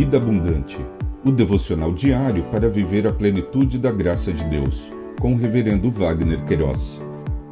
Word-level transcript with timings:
Vida 0.00 0.16
Abundante, 0.16 0.78
o 1.22 1.30
devocional 1.30 1.92
diário 1.92 2.44
para 2.44 2.70
viver 2.70 3.06
a 3.06 3.12
plenitude 3.12 3.78
da 3.78 3.92
graça 3.92 4.32
de 4.32 4.42
Deus, 4.44 4.90
com 5.20 5.34
o 5.34 5.36
Reverendo 5.36 5.90
Wagner 5.90 6.42
Queiroz, 6.46 7.02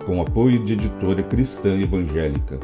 com 0.06 0.18
apoio 0.22 0.64
de 0.64 0.72
editora 0.72 1.22
cristã 1.22 1.78
evangélica. 1.78 2.58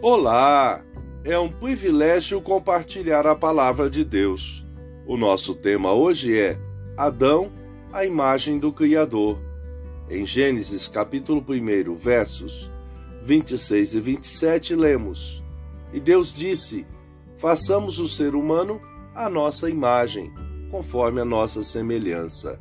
Olá! 0.00 0.82
É 1.26 1.38
um 1.38 1.50
privilégio 1.50 2.40
compartilhar 2.40 3.26
a 3.26 3.36
palavra 3.36 3.90
de 3.90 4.02
Deus. 4.02 4.66
O 5.06 5.18
nosso 5.18 5.54
tema 5.54 5.92
hoje 5.92 6.38
é 6.38 6.56
Adão, 6.96 7.50
a 7.92 8.02
imagem 8.06 8.58
do 8.58 8.72
Criador. 8.72 9.47
Em 10.10 10.24
Gênesis 10.24 10.88
capítulo 10.88 11.44
1, 11.46 11.94
versos 11.94 12.70
26 13.20 13.92
e 13.92 14.00
27, 14.00 14.74
lemos: 14.74 15.42
E 15.92 16.00
Deus 16.00 16.32
disse: 16.32 16.86
Façamos 17.36 17.98
o 17.98 18.08
ser 18.08 18.34
humano 18.34 18.80
à 19.14 19.28
nossa 19.28 19.68
imagem, 19.68 20.32
conforme 20.70 21.20
a 21.20 21.26
nossa 21.26 21.62
semelhança. 21.62 22.58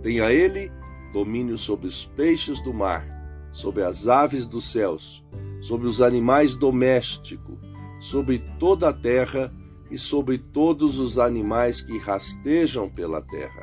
Tenha 0.00 0.32
ele 0.32 0.72
domínio 1.12 1.58
sobre 1.58 1.86
os 1.86 2.06
peixes 2.06 2.58
do 2.62 2.72
mar, 2.72 3.06
sobre 3.52 3.82
as 3.82 4.08
aves 4.08 4.46
dos 4.46 4.72
céus, 4.72 5.22
sobre 5.60 5.86
os 5.86 6.00
animais 6.00 6.54
domésticos, 6.54 7.58
sobre 8.00 8.38
toda 8.58 8.88
a 8.88 8.94
terra 8.94 9.52
e 9.90 9.98
sobre 9.98 10.38
todos 10.38 10.98
os 10.98 11.18
animais 11.18 11.82
que 11.82 11.98
rastejam 11.98 12.88
pela 12.88 13.20
terra. 13.20 13.62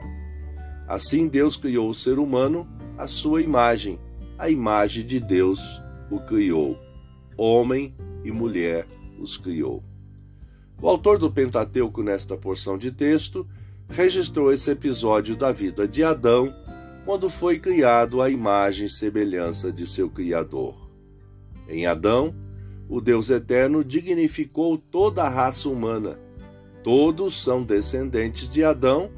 Assim 0.88 1.28
Deus 1.28 1.58
criou 1.58 1.90
o 1.90 1.94
ser 1.94 2.20
humano 2.20 2.68
a 3.00 3.08
sua 3.08 3.42
imagem, 3.42 3.98
a 4.38 4.50
imagem 4.50 5.06
de 5.06 5.22
Deus 5.22 5.82
o 6.12 6.20
criou. 6.20 6.78
Homem 7.38 7.96
e 8.26 8.30
mulher 8.30 8.86
os 9.22 9.38
criou. 9.38 9.82
O 10.82 10.90
autor 10.90 11.18
do 11.18 11.32
Pentateuco, 11.32 12.04
nesta 12.04 12.36
porção 12.36 12.78
de 12.78 12.92
texto, 12.92 13.48
registrou 13.88 14.52
esse 14.52 14.70
episódio 14.70 15.38
da 15.38 15.50
vida 15.50 15.88
de 15.88 16.04
Adão, 16.04 16.54
quando 17.06 17.30
foi 17.30 17.58
criado 17.58 18.22
à 18.22 18.30
imagem 18.30 18.88
e 18.88 18.90
semelhança 18.90 19.72
de 19.72 19.88
seu 19.88 20.10
Criador. 20.10 20.76
Em 21.70 21.88
Adão, 21.88 22.36
o 22.90 23.00
Deus 23.00 23.30
Eterno 23.30 23.82
dignificou 23.82 24.78
toda 24.78 25.24
a 25.24 25.30
raça 25.30 25.70
humana. 25.70 26.20
Todos 26.84 27.42
são 27.42 27.64
descendentes 27.64 28.50
de 28.50 28.62
Adão 28.62 29.10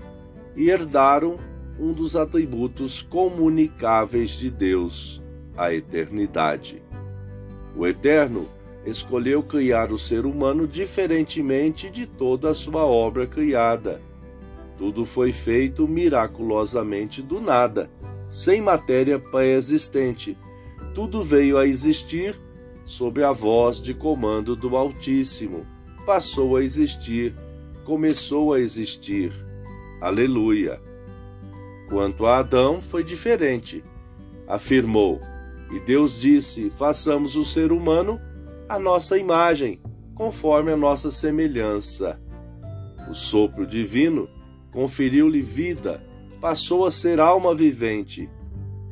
e 0.56 0.70
herdaram 0.70 1.40
um 1.80 1.94
dos 1.94 2.16
atributos 2.16 3.02
comunicáveis 3.02 4.32
de 4.32 4.50
Deus, 4.50 5.22
a 5.58 5.74
eternidade. 5.74 6.82
O 7.76 7.88
Eterno 7.88 8.48
escolheu 8.86 9.44
criar 9.44 9.92
o 9.92 9.98
ser 9.98 10.26
humano 10.26 10.68
diferentemente 10.68 11.90
de 11.90 12.06
toda 12.06 12.50
a 12.50 12.54
sua 12.54 12.86
obra 12.86 13.28
criada. 13.28 14.02
Tudo 14.78 15.06
foi 15.06 15.32
feito 15.32 15.88
miraculosamente 15.88 17.22
do 17.22 17.40
nada, 17.40 17.90
sem 18.30 18.62
matéria 18.62 19.20
pré-existente. 19.20 20.38
Tudo 20.94 21.24
veio 21.24 21.58
a 21.58 21.68
existir 21.68 22.40
sob 22.86 23.24
a 23.24 23.32
voz 23.32 23.80
de 23.80 23.94
comando 23.94 24.56
do 24.56 24.76
Altíssimo. 24.76 25.66
Passou 26.06 26.58
a 26.58 26.64
existir, 26.64 27.34
começou 27.86 28.54
a 28.54 28.60
existir. 28.60 29.32
Aleluia! 30.02 30.91
Quanto 31.92 32.25
a 32.25 32.38
Adão, 32.38 32.81
foi 32.81 33.03
diferente. 33.03 33.84
Afirmou: 34.47 35.20
E 35.70 35.78
Deus 35.81 36.17
disse: 36.17 36.70
Façamos 36.70 37.36
o 37.36 37.44
ser 37.44 37.73
humano 37.73 38.17
a 38.70 38.80
nossa 38.80 39.18
imagem, 39.18 39.81
conforme 40.16 40.72
a 40.72 40.78
nossa 40.78 41.12
semelhança. 41.12 42.18
O 43.09 43.13
sopro 43.13 43.68
divino 43.68 44.25
conferiu-lhe 44.72 45.41
vida, 45.41 46.01
passou 46.40 46.85
a 46.85 46.91
ser 46.91 47.19
alma 47.19 47.53
vivente. 47.53 48.30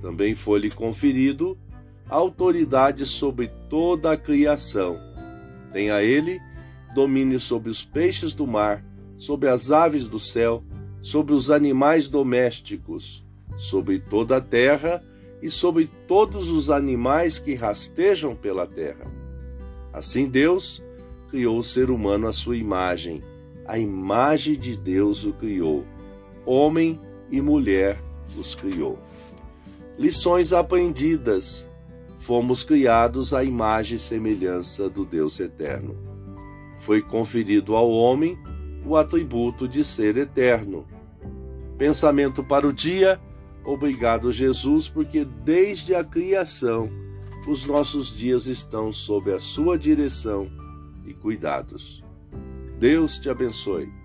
Também 0.02 0.36
foi-lhe 0.36 0.70
conferido 0.70 1.58
autoridade 2.10 3.06
sobre 3.06 3.48
toda 3.70 4.12
a 4.12 4.18
criação. 4.18 5.00
Tem 5.72 5.90
a 5.90 6.04
ele 6.04 6.38
domínio 6.94 7.40
sobre 7.40 7.70
os 7.70 7.82
peixes 7.82 8.34
do 8.34 8.46
mar, 8.46 8.84
sobre 9.16 9.48
as 9.48 9.72
aves 9.72 10.06
do 10.06 10.20
céu, 10.20 10.66
sobre 11.02 11.34
os 11.34 11.50
animais 11.50 12.08
domésticos, 12.08 13.26
sobre 13.58 14.00
toda 14.00 14.38
a 14.38 14.42
terra 14.42 15.04
e 15.42 15.50
sobre 15.50 15.90
todos 16.08 16.50
os 16.50 16.70
animais 16.70 17.40
que 17.40 17.56
rastejam 17.56 18.36
pela 18.36 18.68
terra. 18.68 19.06
Assim 19.94 20.28
Deus 20.28 20.82
criou 21.30 21.58
o 21.58 21.64
ser 21.64 21.90
humano 21.90 22.28
à 22.28 22.34
sua 22.34 22.58
imagem, 22.58 23.24
a 23.66 23.78
imagem 23.78 24.56
de 24.58 24.76
Deus 24.76 25.26
o 25.26 25.34
criou, 25.34 25.86
homem 26.46 27.00
e 27.30 27.40
mulher 27.42 28.02
os 28.38 28.56
criou. 28.56 29.00
Lições 29.98 30.54
aprendidas. 30.54 31.68
Fomos 32.20 32.64
criados 32.64 33.34
à 33.34 33.44
imagem 33.44 33.96
e 33.96 34.00
semelhança 34.00 34.90
do 34.90 35.04
Deus 35.04 35.40
eterno. 35.40 35.96
Foi 36.80 37.02
conferido 37.02 37.76
ao 37.76 37.90
homem 37.90 38.38
o 38.86 38.96
atributo 38.96 39.68
de 39.68 39.84
ser 39.84 40.18
eterno. 40.18 40.86
Pensamento 41.78 42.44
para 42.44 42.68
o 42.68 42.74
dia. 42.74 43.20
Obrigado, 43.64 44.32
Jesus, 44.32 44.88
porque 44.88 45.26
desde 45.26 45.94
a 45.94 46.04
criação 46.04 46.90
os 47.48 47.66
nossos 47.66 48.16
dias 48.16 48.48
estão 48.48 48.92
sob 48.92 49.32
a 49.32 49.40
sua 49.40 49.78
direção 49.78 50.50
e 51.06 51.14
cuidados. 51.14 52.04
Deus 52.80 53.18
te 53.18 53.30
abençoe. 53.30 53.99